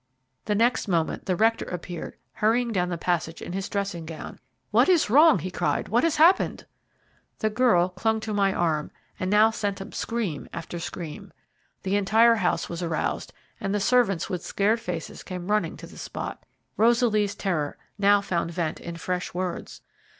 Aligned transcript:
The 0.45 0.55
next 0.55 0.87
moment 0.87 1.27
the 1.27 1.35
rector 1.35 1.65
appeared 1.65 2.15
hurrying 2.33 2.71
down 2.71 2.89
the 2.89 2.97
passage 2.97 3.39
in 3.39 3.53
his 3.53 3.69
dressing 3.69 4.07
gown. 4.07 4.39
"What 4.71 4.89
is 4.89 5.11
wrong?" 5.11 5.37
he 5.37 5.51
cried; 5.51 5.89
"what 5.89 6.03
has 6.03 6.15
happened?" 6.15 6.65
The 7.37 7.51
girl 7.51 7.89
clung 7.89 8.19
to 8.21 8.33
my 8.33 8.51
arm, 8.51 8.89
and 9.19 9.29
now 9.29 9.51
sent 9.51 9.79
up 9.79 9.93
scream 9.93 10.49
after 10.53 10.79
scream. 10.79 11.31
The 11.83 11.97
entire 11.97 12.37
house 12.41 12.67
was 12.67 12.81
aroused, 12.81 13.31
and 13.59 13.75
the 13.75 13.79
servants 13.79 14.27
with 14.27 14.43
scared 14.43 14.79
faces 14.79 15.21
came 15.21 15.51
running 15.51 15.77
to 15.77 15.85
the 15.85 15.99
spot. 15.99 16.47
Rosaly's 16.77 17.35
terror 17.35 17.77
now 17.99 18.21
found 18.21 18.49
vent 18.49 18.79
in 18.79 18.95
fresh 18.95 19.35
words. 19.35 19.83